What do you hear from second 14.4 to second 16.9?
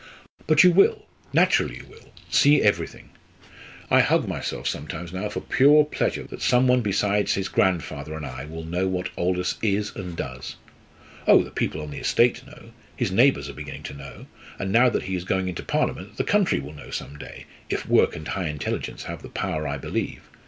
and now that he is going into Parliament, the country will know